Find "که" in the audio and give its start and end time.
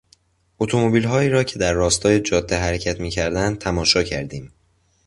1.43-1.59